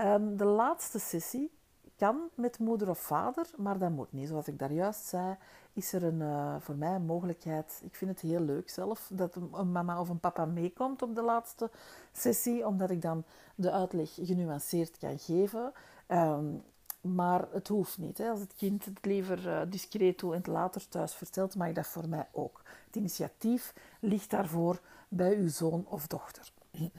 Um, 0.00 0.36
de 0.36 0.44
laatste 0.44 0.98
sessie 0.98 1.50
kan 1.98 2.20
met 2.34 2.58
moeder 2.58 2.88
of 2.88 2.98
vader, 2.98 3.46
maar 3.56 3.78
dat 3.78 3.90
moet 3.90 4.12
niet. 4.12 4.28
Zoals 4.28 4.48
ik 4.48 4.58
daar 4.58 4.72
juist 4.72 5.04
zei, 5.04 5.36
is 5.72 5.92
er 5.92 6.04
een, 6.04 6.20
uh, 6.20 6.54
voor 6.60 6.74
mij 6.74 6.94
een 6.94 7.06
mogelijkheid. 7.06 7.80
Ik 7.84 7.94
vind 7.94 8.10
het 8.10 8.20
heel 8.20 8.40
leuk 8.40 8.70
zelf 8.70 9.10
dat 9.12 9.34
een, 9.34 9.72
mama 9.72 10.00
of 10.00 10.08
een 10.08 10.20
papa 10.20 10.44
meekomt 10.44 11.02
op 11.02 11.14
de 11.14 11.22
laatste 11.22 11.70
sessie, 12.12 12.66
omdat 12.66 12.90
ik 12.90 13.02
dan 13.02 13.24
de 13.54 13.70
uitleg 13.70 14.14
genuanceerd 14.14 14.98
kan 14.98 15.18
geven. 15.18 15.72
Um, 16.08 16.62
maar 17.00 17.48
het 17.52 17.68
hoeft 17.68 17.98
niet. 17.98 18.18
Hè. 18.18 18.30
Als 18.30 18.40
het 18.40 18.54
kind 18.56 18.84
het 18.84 19.04
liever 19.04 19.46
uh, 19.46 19.60
discreet 19.68 20.18
doet 20.18 20.32
en 20.32 20.38
het 20.38 20.46
later 20.46 20.88
thuis 20.88 21.14
vertelt, 21.14 21.56
mag 21.56 21.72
dat 21.72 21.86
voor 21.86 22.08
mij 22.08 22.28
ook. 22.32 22.62
Het 22.86 22.96
initiatief 22.96 23.74
ligt 24.00 24.30
daarvoor 24.30 24.80
bij 25.08 25.36
uw 25.36 25.48
zoon 25.48 25.86
of 25.88 26.06
dochter. 26.06 26.52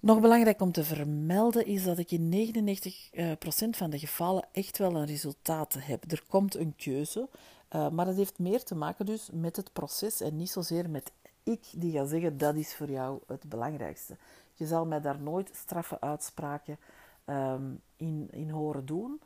Nog 0.00 0.20
belangrijk 0.20 0.60
om 0.60 0.72
te 0.72 0.84
vermelden 0.84 1.66
is 1.66 1.84
dat 1.84 1.98
ik 1.98 2.10
in 2.10 2.30
99% 2.30 3.10
eh, 3.10 3.32
van 3.70 3.90
de 3.90 3.98
gevallen 3.98 4.46
echt 4.52 4.78
wel 4.78 4.96
een 4.96 5.06
resultaat 5.06 5.76
heb. 5.78 6.10
Er 6.10 6.22
komt 6.28 6.54
een 6.54 6.76
keuze, 6.76 7.28
uh, 7.74 7.88
maar 7.90 8.04
dat 8.04 8.16
heeft 8.16 8.38
meer 8.38 8.64
te 8.64 8.74
maken 8.74 9.06
dus 9.06 9.28
met 9.32 9.56
het 9.56 9.72
proces 9.72 10.20
en 10.20 10.36
niet 10.36 10.50
zozeer 10.50 10.90
met 10.90 11.12
ik 11.42 11.64
die 11.76 11.92
ga 11.92 12.04
zeggen 12.04 12.38
dat 12.38 12.54
is 12.54 12.74
voor 12.74 12.90
jou 12.90 13.20
het 13.26 13.48
belangrijkste. 13.48 14.16
Je 14.54 14.66
zal 14.66 14.86
mij 14.86 15.00
daar 15.00 15.20
nooit 15.20 15.50
straffe 15.54 16.00
uitspraken 16.00 16.78
um, 17.26 17.80
in, 17.96 18.28
in 18.30 18.50
horen 18.50 18.86
doen. 18.86 19.20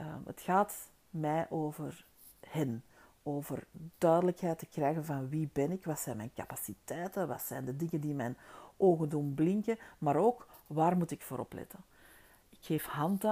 Um, 0.00 0.22
het 0.26 0.40
gaat 0.40 0.90
mij 1.10 1.46
over 1.50 2.06
hen. 2.40 2.84
Over 3.22 3.66
duidelijkheid 3.98 4.58
te 4.58 4.66
krijgen 4.66 5.04
van 5.04 5.28
wie 5.28 5.48
ben 5.52 5.70
ik, 5.70 5.84
wat 5.84 6.00
zijn 6.00 6.16
mijn 6.16 6.32
capaciteiten, 6.34 7.28
wat 7.28 7.42
zijn 7.42 7.64
de 7.64 7.76
dingen 7.76 8.00
die 8.00 8.14
mijn 8.14 8.36
ogen 8.76 9.08
doen 9.08 9.34
blinken, 9.34 9.78
maar 9.98 10.16
ook 10.16 10.48
waar 10.66 10.96
moet 10.96 11.10
ik 11.10 11.22
voor 11.22 11.38
opletten. 11.38 11.78
Ik 12.50 12.58
geef 12.60 12.86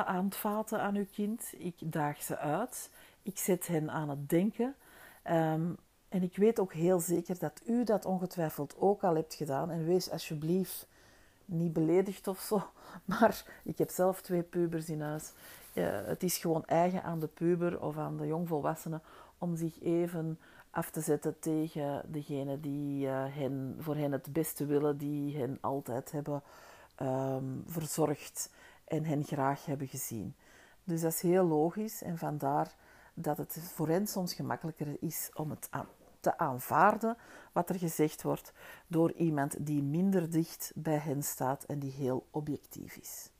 handvaten 0.04 0.80
aan 0.80 0.94
uw 0.94 1.06
kind, 1.12 1.54
ik 1.58 1.74
daag 1.78 2.22
ze 2.22 2.38
uit, 2.38 2.90
ik 3.22 3.38
zet 3.38 3.66
hen 3.66 3.90
aan 3.90 4.08
het 4.08 4.28
denken. 4.28 4.74
Um, 5.30 5.76
en 6.08 6.22
ik 6.22 6.36
weet 6.36 6.60
ook 6.60 6.72
heel 6.72 7.00
zeker 7.00 7.38
dat 7.38 7.60
u 7.66 7.84
dat 7.84 8.04
ongetwijfeld 8.04 8.74
ook 8.78 9.02
al 9.02 9.14
hebt 9.14 9.34
gedaan. 9.34 9.70
En 9.70 9.84
wees 9.84 10.10
alsjeblieft 10.10 10.88
niet 11.44 11.72
beledigd 11.72 12.28
of 12.28 12.40
zo, 12.40 12.62
maar 13.04 13.44
ik 13.64 13.78
heb 13.78 13.90
zelf 13.90 14.22
twee 14.22 14.42
pubers 14.42 14.88
in 14.88 15.00
huis. 15.00 15.32
het 16.04 16.22
is 16.22 16.38
gewoon 16.38 16.64
eigen 16.64 17.02
aan 17.02 17.20
de 17.20 17.26
puber 17.26 17.80
of 17.80 17.96
aan 17.96 18.16
de 18.16 18.26
jongvolwassenen 18.26 19.02
om 19.38 19.56
zich 19.56 19.80
even 19.82 20.38
af 20.74 20.90
te 20.90 21.00
zetten 21.00 21.38
tegen 21.38 22.02
degene 22.12 22.60
die 22.60 23.06
uh, 23.06 23.24
hen, 23.28 23.76
voor 23.78 23.96
hen 23.96 24.12
het 24.12 24.32
beste 24.32 24.66
willen, 24.66 24.98
die 24.98 25.36
hen 25.36 25.58
altijd 25.60 26.12
hebben 26.12 26.42
um, 27.02 27.62
verzorgd 27.66 28.50
en 28.84 29.04
hen 29.04 29.24
graag 29.24 29.64
hebben 29.64 29.88
gezien. 29.88 30.34
Dus 30.84 31.00
dat 31.00 31.12
is 31.12 31.20
heel 31.20 31.44
logisch 31.44 32.02
en 32.02 32.18
vandaar 32.18 32.74
dat 33.14 33.36
het 33.36 33.70
voor 33.74 33.88
hen 33.88 34.06
soms 34.06 34.34
gemakkelijker 34.34 34.96
is 35.00 35.30
om 35.34 35.50
het 35.50 35.68
aan 35.70 35.86
te 36.20 36.38
aanvaarden 36.38 37.16
wat 37.52 37.68
er 37.68 37.78
gezegd 37.78 38.22
wordt 38.22 38.52
door 38.86 39.12
iemand 39.12 39.66
die 39.66 39.82
minder 39.82 40.30
dicht 40.30 40.72
bij 40.74 40.98
hen 40.98 41.22
staat 41.22 41.64
en 41.64 41.78
die 41.78 41.92
heel 41.92 42.26
objectief 42.30 42.96
is. 42.96 43.30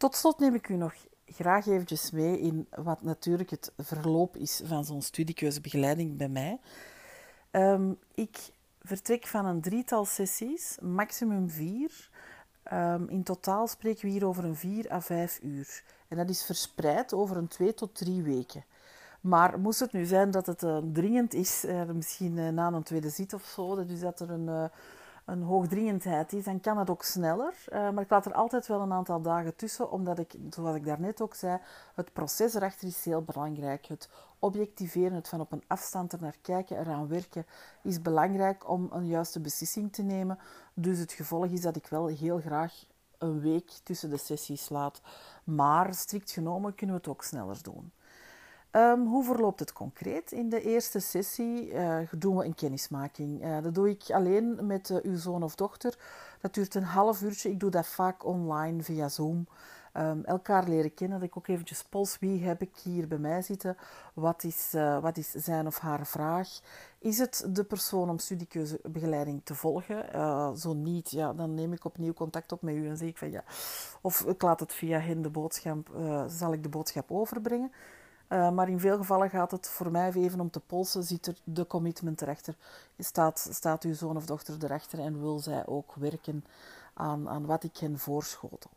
Tot 0.00 0.16
slot 0.16 0.38
neem 0.38 0.54
ik 0.54 0.68
u 0.68 0.76
nog 0.76 0.94
graag 1.26 1.66
eventjes 1.66 2.10
mee 2.10 2.40
in 2.40 2.66
wat 2.70 3.02
natuurlijk 3.02 3.50
het 3.50 3.72
verloop 3.76 4.36
is 4.36 4.60
van 4.64 4.84
zo'n 4.84 5.02
studiekeuzebegeleiding 5.02 6.16
bij 6.16 6.28
mij. 6.28 6.60
Um, 7.50 7.98
ik 8.14 8.38
vertrek 8.82 9.26
van 9.26 9.46
een 9.46 9.60
drietal 9.60 10.04
sessies, 10.04 10.78
maximum 10.80 11.50
vier, 11.50 12.10
Um, 12.72 13.08
in 13.08 13.22
totaal 13.22 13.66
spreken 13.66 14.04
we 14.04 14.10
hier 14.10 14.26
over 14.26 14.44
een 14.44 14.56
4 14.56 14.92
à 14.92 15.00
5 15.00 15.38
uur. 15.42 15.82
En 16.08 16.16
dat 16.16 16.28
is 16.28 16.44
verspreid 16.44 17.12
over 17.12 17.36
een 17.36 17.48
2 17.48 17.74
tot 17.74 17.94
3 17.94 18.22
weken. 18.22 18.64
Maar 19.20 19.60
moest 19.60 19.80
het 19.80 19.92
nu 19.92 20.04
zijn 20.04 20.30
dat 20.30 20.46
het 20.46 20.62
uh, 20.62 20.78
dringend 20.92 21.34
is, 21.34 21.64
uh, 21.64 21.84
misschien 21.84 22.36
uh, 22.36 22.48
na 22.48 22.72
een 22.72 22.82
tweede 22.82 23.08
zit 23.08 23.32
of 23.32 23.42
zo, 23.42 23.86
dus 23.86 24.00
dat 24.00 24.20
er 24.20 24.30
een, 24.30 24.70
een 25.30 25.42
hoogdringendheid 25.42 26.32
is, 26.32 26.44
dan 26.44 26.60
kan 26.60 26.78
het 26.78 26.90
ook 26.90 27.02
sneller. 27.02 27.54
maar 27.70 28.00
ik 28.00 28.10
laat 28.10 28.26
er 28.26 28.32
altijd 28.32 28.66
wel 28.66 28.80
een 28.80 28.92
aantal 28.92 29.20
dagen 29.20 29.56
tussen, 29.56 29.90
omdat 29.90 30.18
ik, 30.18 30.34
zoals 30.50 30.76
ik 30.76 30.84
daarnet 30.84 31.20
ook 31.20 31.34
zei, 31.34 31.58
het 31.94 32.12
proces 32.12 32.54
erachter 32.54 32.88
is 32.88 33.04
heel 33.04 33.22
belangrijk. 33.22 33.86
Het 33.86 34.08
objectiveren, 34.38 35.12
het 35.12 35.28
van 35.28 35.40
op 35.40 35.52
een 35.52 35.64
afstand 35.66 36.12
er 36.12 36.20
naar 36.20 36.36
kijken, 36.42 36.78
eraan 36.78 37.08
werken, 37.08 37.46
is 37.82 38.02
belangrijk 38.02 38.68
om 38.68 38.88
een 38.92 39.06
juiste 39.06 39.40
beslissing 39.40 39.92
te 39.92 40.02
nemen. 40.02 40.38
Dus 40.74 40.98
het 40.98 41.12
gevolg 41.12 41.46
is 41.46 41.60
dat 41.60 41.76
ik 41.76 41.86
wel 41.86 42.06
heel 42.06 42.38
graag 42.40 42.84
een 43.18 43.40
week 43.40 43.70
tussen 43.82 44.10
de 44.10 44.16
sessies 44.16 44.68
laat. 44.68 45.00
Maar 45.44 45.94
strikt 45.94 46.30
genomen 46.30 46.74
kunnen 46.74 46.96
we 46.96 47.02
het 47.02 47.10
ook 47.10 47.24
sneller 47.24 47.62
doen. 47.62 47.92
Um, 48.72 49.06
hoe 49.06 49.24
verloopt 49.24 49.60
het 49.60 49.72
concreet? 49.72 50.32
In 50.32 50.48
de 50.48 50.62
eerste 50.62 50.98
sessie 50.98 51.72
uh, 51.72 51.98
doen 52.10 52.36
we 52.36 52.44
een 52.44 52.54
kennismaking. 52.54 53.44
Uh, 53.44 53.62
dat 53.62 53.74
doe 53.74 53.88
ik 53.88 54.10
alleen 54.10 54.66
met 54.66 54.88
uh, 54.88 54.98
uw 55.02 55.16
zoon 55.16 55.42
of 55.42 55.54
dochter. 55.54 55.98
Dat 56.40 56.54
duurt 56.54 56.74
een 56.74 56.82
half 56.82 57.22
uurtje. 57.22 57.50
Ik 57.50 57.60
doe 57.60 57.70
dat 57.70 57.86
vaak 57.86 58.24
online 58.24 58.82
via 58.82 59.08
Zoom. 59.08 59.48
Um, 59.96 60.24
elkaar 60.24 60.68
leren 60.68 60.94
kennen. 60.94 61.20
Dat 61.20 61.28
ik 61.28 61.36
ook 61.36 61.46
eventjes 61.46 61.84
pols 61.84 62.18
wie 62.18 62.44
heb 62.44 62.62
ik 62.62 62.76
hier 62.82 63.08
bij 63.08 63.18
mij 63.18 63.42
zitten. 63.42 63.76
Wat 64.14 64.44
is, 64.44 64.74
wat 65.00 65.16
is 65.16 65.30
zijn 65.30 65.66
of 65.66 65.78
haar 65.78 66.06
vraag? 66.06 66.60
Is 66.98 67.18
het 67.18 67.46
de 67.48 67.64
persoon 67.64 68.10
om 68.10 68.18
studiekeuzebegeleiding 68.18 69.40
te 69.44 69.54
volgen? 69.54 70.04
zo 70.58 70.74
niet, 70.74 71.10
ja, 71.10 71.32
dan 71.32 71.54
neem 71.54 71.72
ik 71.72 71.84
opnieuw 71.84 72.12
contact 72.12 72.52
op 72.52 72.62
met 72.62 72.74
u 72.74 72.88
en 72.88 72.96
zeg 72.96 73.08
ik 73.08 73.18
van 73.18 73.30
ja. 73.30 73.44
Of 74.00 74.20
ik 74.20 74.42
laat 74.42 74.60
het 74.60 74.72
via 74.72 74.98
hen 74.98 75.22
de 75.22 75.30
boodschap, 75.30 75.90
zal 76.26 76.52
ik 76.52 76.62
de 76.62 76.68
boodschap 76.68 77.10
overbrengen. 77.10 77.72
Uh, 78.32 78.50
maar 78.50 78.68
in 78.68 78.80
veel 78.80 78.96
gevallen 78.96 79.30
gaat 79.30 79.50
het 79.50 79.68
voor 79.68 79.90
mij 79.90 80.12
even 80.12 80.40
om 80.40 80.50
te 80.50 80.60
polsen, 80.60 81.02
ziet 81.02 81.26
er 81.26 81.36
de 81.44 81.66
commitment 81.66 82.22
erachter. 82.22 82.56
Staat, 82.98 83.48
staat 83.50 83.84
uw 83.84 83.94
zoon 83.94 84.16
of 84.16 84.26
dochter 84.26 84.64
erachter 84.64 84.98
en 84.98 85.20
wil 85.20 85.38
zij 85.38 85.66
ook 85.66 85.94
werken 85.94 86.44
aan, 86.94 87.28
aan 87.28 87.46
wat 87.46 87.64
ik 87.64 87.76
hen 87.76 87.98
voorschotel. 87.98 88.70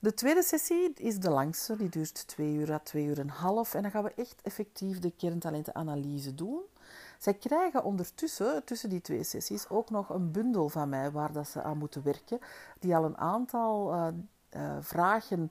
De 0.00 0.14
tweede 0.14 0.42
sessie 0.42 0.92
is 0.94 1.18
de 1.18 1.30
langste, 1.30 1.76
die 1.76 1.88
duurt 1.88 2.28
twee 2.28 2.54
uur 2.54 2.72
à 2.72 2.78
twee 2.78 3.04
uur 3.04 3.18
en 3.18 3.20
een 3.20 3.30
half. 3.30 3.74
En 3.74 3.82
dan 3.82 3.90
gaan 3.90 4.04
we 4.04 4.12
echt 4.16 4.40
effectief 4.42 4.98
de 4.98 5.10
kerntalentenanalyse 5.10 6.34
doen. 6.34 6.60
Zij 7.18 7.34
krijgen 7.34 7.84
ondertussen, 7.84 8.64
tussen 8.64 8.90
die 8.90 9.00
twee 9.00 9.24
sessies, 9.24 9.68
ook 9.68 9.90
nog 9.90 10.08
een 10.08 10.30
bundel 10.30 10.68
van 10.68 10.88
mij 10.88 11.10
waar 11.10 11.32
dat 11.32 11.48
ze 11.48 11.62
aan 11.62 11.78
moeten 11.78 12.02
werken, 12.02 12.38
die 12.78 12.96
al 12.96 13.04
een 13.04 13.18
aantal 13.18 13.94
uh, 13.94 14.06
uh, 14.56 14.76
vragen 14.80 15.50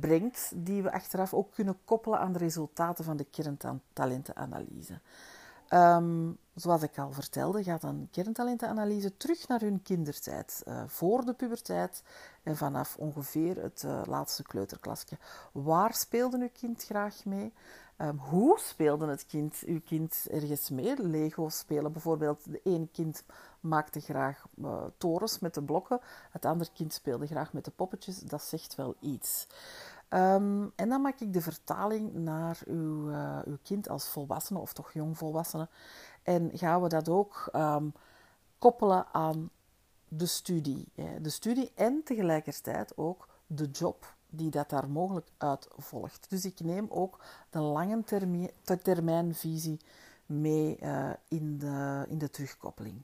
brengt, 0.00 0.52
die 0.54 0.82
we 0.82 0.92
achteraf 0.92 1.34
ook 1.34 1.52
kunnen 1.54 1.78
koppelen 1.84 2.18
aan 2.18 2.32
de 2.32 2.38
resultaten 2.38 3.04
van 3.04 3.16
de 3.16 3.24
kerntalentenanalyse. 3.24 5.00
Um, 5.70 6.38
zoals 6.54 6.82
ik 6.82 6.98
al 6.98 7.12
vertelde, 7.12 7.62
gaat 7.62 7.82
een 7.82 8.08
kerntalentenanalyse 8.10 9.16
terug 9.16 9.48
naar 9.48 9.60
hun 9.60 9.82
kindertijd, 9.82 10.62
uh, 10.68 10.82
voor 10.86 11.24
de 11.24 11.32
puberteit 11.32 12.02
en 12.42 12.56
vanaf 12.56 12.96
ongeveer 12.96 13.62
het 13.62 13.82
uh, 13.86 14.02
laatste 14.06 14.42
kleuterklasje. 14.42 15.18
Waar 15.52 15.94
speelde 15.94 16.38
uw 16.38 16.50
kind 16.52 16.84
graag 16.84 17.24
mee? 17.24 17.52
Um, 17.98 18.18
hoe 18.18 18.58
speelde 18.58 19.06
het 19.06 19.26
kind, 19.26 19.62
uw 19.66 19.80
kind 19.84 20.26
ergens 20.30 20.70
mee? 20.70 21.02
Lego 21.02 21.48
spelen 21.48 21.92
bijvoorbeeld. 21.92 22.52
De 22.52 22.60
ene 22.64 22.88
kind 22.92 23.24
maakte 23.60 24.00
graag 24.00 24.44
uh, 24.54 24.82
torens 24.96 25.38
met 25.38 25.54
de 25.54 25.62
blokken. 25.62 26.00
Het 26.30 26.44
andere 26.44 26.70
kind 26.74 26.92
speelde 26.92 27.26
graag 27.26 27.52
met 27.52 27.64
de 27.64 27.70
poppetjes. 27.70 28.18
Dat 28.18 28.42
zegt 28.42 28.74
wel 28.74 28.94
iets. 29.00 29.46
Um, 30.10 30.72
en 30.76 30.88
dan 30.88 31.00
maak 31.00 31.20
ik 31.20 31.32
de 31.32 31.40
vertaling 31.40 32.12
naar 32.12 32.58
uw, 32.66 33.10
uh, 33.10 33.38
uw 33.44 33.58
kind 33.62 33.88
als 33.88 34.08
volwassene 34.08 34.58
of 34.58 34.72
toch 34.72 34.92
jongvolwassene. 34.92 35.68
En 36.22 36.50
gaan 36.54 36.82
we 36.82 36.88
dat 36.88 37.08
ook 37.08 37.48
um, 37.52 37.92
koppelen 38.58 39.06
aan 39.12 39.50
de 40.08 40.26
studie. 40.26 40.92
De 41.20 41.30
studie 41.30 41.72
en 41.74 42.00
tegelijkertijd 42.04 42.96
ook 42.96 43.28
de 43.46 43.66
job 43.70 44.13
die 44.36 44.50
dat 44.50 44.70
daar 44.70 44.88
mogelijk 44.88 45.28
uit 45.38 45.68
volgt. 45.76 46.26
Dus 46.30 46.44
ik 46.44 46.60
neem 46.60 46.86
ook 46.90 47.24
de 47.50 47.60
lange 47.60 48.02
termijnvisie 48.82 49.80
mee 50.26 50.78
uh, 50.82 51.10
in, 51.28 51.58
de, 51.58 52.04
in 52.08 52.18
de 52.18 52.30
terugkoppeling. 52.30 53.02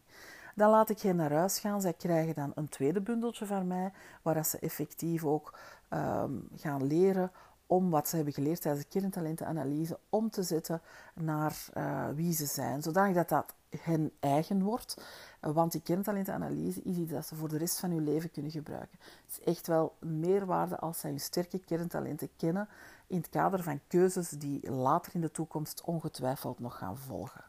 Dan 0.55 0.71
laat 0.71 0.91
ik 0.91 1.01
hen 1.01 1.17
naar 1.17 1.33
huis 1.33 1.59
gaan. 1.59 1.81
Zij 1.81 1.93
krijgen 1.93 2.35
dan 2.35 2.53
een 2.55 2.69
tweede 2.69 3.01
bundeltje 3.01 3.47
van 3.47 3.67
mij, 3.67 3.93
waar 4.23 4.45
ze 4.45 4.59
effectief 4.59 5.25
ook 5.25 5.59
um, 5.91 6.49
gaan 6.57 6.87
leren 6.87 7.31
om 7.71 7.91
wat 7.91 8.09
ze 8.09 8.17
hebben 8.17 8.35
geleerd 8.35 8.61
tijdens 8.61 8.85
de 8.85 9.00
kerntalentenanalyse 9.00 9.99
om 10.09 10.31
te 10.31 10.43
zetten 10.43 10.81
naar 11.15 11.67
uh, 11.77 12.09
wie 12.09 12.33
ze 12.33 12.47
zijn, 12.47 12.83
zodanig 12.83 13.15
dat 13.15 13.29
dat 13.29 13.55
hen 13.81 14.12
eigen 14.21 14.62
wordt. 14.62 15.03
Want 15.41 15.73
die 15.73 15.83
kerntalentenanalyse 15.83 16.83
is 16.83 16.97
iets 16.97 17.12
dat 17.12 17.27
ze 17.27 17.35
voor 17.35 17.49
de 17.49 17.59
rest 17.59 17.79
van 17.79 17.91
hun 17.91 18.05
leven 18.05 18.31
kunnen 18.31 18.50
gebruiken. 18.50 18.99
Het 19.00 19.39
is 19.39 19.45
echt 19.45 19.67
wel 19.67 19.97
meerwaarde 19.99 20.79
als 20.79 21.00
zij 21.00 21.11
hun 21.11 21.21
sterke 21.21 21.59
kerntalenten 21.59 22.29
kennen 22.37 22.69
in 23.07 23.17
het 23.17 23.29
kader 23.29 23.62
van 23.62 23.81
keuzes 23.87 24.29
die 24.29 24.71
later 24.71 25.15
in 25.15 25.21
de 25.21 25.31
toekomst 25.31 25.83
ongetwijfeld 25.85 26.59
nog 26.59 26.79
gaan 26.79 26.99
volgen. 26.99 27.45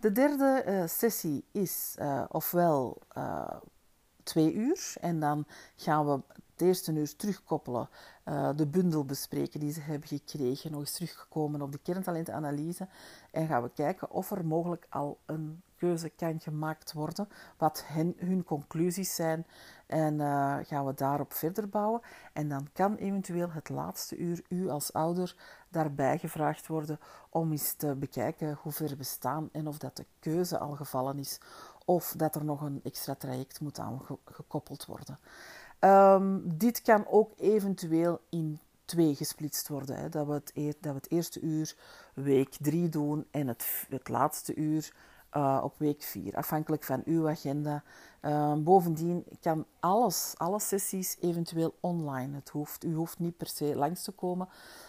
De 0.00 0.12
derde 0.12 0.64
uh, 0.66 0.86
sessie 0.86 1.44
is 1.52 1.96
ofwel 2.28 2.98
twee 4.22 4.54
uur 4.54 4.94
en 5.00 5.20
dan 5.20 5.46
gaan 5.76 6.06
we 6.06 6.20
eerste 6.60 6.92
uur 6.92 7.16
terugkoppelen, 7.16 7.88
de 8.56 8.66
bundel 8.66 9.04
bespreken 9.04 9.60
die 9.60 9.72
ze 9.72 9.80
hebben 9.80 10.08
gekregen, 10.08 10.70
nog 10.70 10.80
eens 10.80 10.92
teruggekomen 10.92 11.62
op 11.62 11.72
de 11.72 11.78
kerntalentenanalyse 11.82 12.88
en 13.30 13.46
gaan 13.46 13.62
we 13.62 13.70
kijken 13.74 14.10
of 14.10 14.30
er 14.30 14.46
mogelijk 14.46 14.86
al 14.88 15.18
een 15.26 15.62
keuze 15.76 16.08
kan 16.08 16.40
gemaakt 16.40 16.92
worden, 16.92 17.28
wat 17.56 17.84
hun 18.16 18.44
conclusies 18.44 19.14
zijn 19.14 19.46
en 19.86 20.14
uh, 20.14 20.56
gaan 20.62 20.86
we 20.86 20.94
daarop 20.94 21.32
verder 21.32 21.68
bouwen. 21.68 22.00
En 22.32 22.48
dan 22.48 22.68
kan 22.72 22.94
eventueel 22.94 23.50
het 23.50 23.68
laatste 23.68 24.16
uur 24.16 24.42
u 24.48 24.68
als 24.68 24.92
ouder 24.92 25.36
daarbij 25.68 26.18
gevraagd 26.18 26.66
worden 26.66 27.00
om 27.30 27.50
eens 27.50 27.72
te 27.72 27.94
bekijken 27.94 28.58
hoe 28.62 28.72
ver 28.72 28.96
we 28.96 29.04
staan 29.04 29.48
en 29.52 29.66
of 29.66 29.78
dat 29.78 29.96
de 29.96 30.06
keuze 30.18 30.58
al 30.58 30.74
gevallen 30.74 31.18
is 31.18 31.40
of 31.84 32.14
dat 32.16 32.34
er 32.34 32.44
nog 32.44 32.60
een 32.60 32.80
extra 32.82 33.14
traject 33.14 33.60
moet 33.60 33.78
aan 33.78 34.00
gekoppeld 34.24 34.86
worden. 34.86 35.18
Um, 35.80 36.58
dit 36.58 36.82
kan 36.82 37.06
ook 37.06 37.32
eventueel 37.38 38.20
in 38.30 38.60
twee 38.84 39.14
gesplitst 39.14 39.68
worden. 39.68 39.96
Hè. 39.96 40.08
Dat, 40.08 40.26
we 40.26 40.32
het 40.32 40.52
dat 40.54 40.92
we 40.92 40.98
het 40.98 41.10
eerste 41.10 41.40
uur 41.40 41.76
week 42.14 42.56
drie 42.60 42.88
doen 42.88 43.26
en 43.30 43.46
het, 43.48 43.86
het 43.88 44.08
laatste 44.08 44.54
uur 44.54 44.92
uh, 45.36 45.60
op 45.62 45.74
week 45.78 46.02
4, 46.02 46.36
afhankelijk 46.36 46.84
van 46.84 47.02
uw 47.04 47.28
agenda. 47.28 47.82
Uh, 48.22 48.54
bovendien 48.54 49.24
kan 49.40 49.66
alles, 49.80 50.34
alle 50.36 50.60
sessies 50.60 51.16
eventueel 51.20 51.74
online. 51.80 52.34
Het 52.34 52.48
hoeft, 52.48 52.84
u 52.84 52.94
hoeft 52.94 53.18
niet 53.18 53.36
per 53.36 53.46
se 53.46 53.76
langs 53.76 54.02
te 54.02 54.12
komen. 54.12 54.48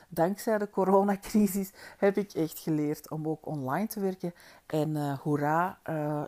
Dankzij 0.10 0.58
de 0.58 0.70
coronacrisis 0.70 1.72
heb 1.98 2.18
ik 2.18 2.34
echt 2.34 2.60
geleerd 2.60 3.10
om 3.10 3.28
ook 3.28 3.46
online 3.46 3.88
te 3.88 4.00
werken. 4.00 4.34
En 4.66 4.90
uh, 4.90 5.20
hoera, 5.20 5.80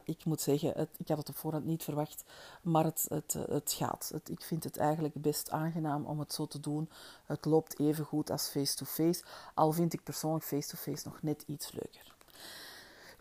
ik 0.03 0.25
moet 0.25 0.41
zeggen, 0.41 0.73
het, 0.75 0.89
ik 0.97 1.07
had 1.07 1.17
het 1.17 1.29
op 1.29 1.35
voorhand 1.35 1.65
niet 1.65 1.83
verwacht, 1.83 2.23
maar 2.61 2.83
het, 2.83 3.05
het, 3.09 3.33
het 3.49 3.73
gaat. 3.77 4.13
Ik 4.29 4.41
vind 4.41 4.63
het 4.63 4.77
eigenlijk 4.77 5.15
best 5.15 5.51
aangenaam 5.51 6.05
om 6.05 6.19
het 6.19 6.33
zo 6.33 6.45
te 6.47 6.59
doen. 6.59 6.89
Het 7.25 7.45
loopt 7.45 7.79
even 7.79 8.05
goed 8.05 8.29
als 8.29 8.47
face-to-face, 8.47 9.21
-face, 9.23 9.51
al 9.53 9.71
vind 9.71 9.93
ik 9.93 10.03
persoonlijk 10.03 10.45
face-to-face 10.45 10.91
-face 10.91 11.07
nog 11.07 11.21
net 11.21 11.43
iets 11.47 11.71
leuker. 11.71 12.12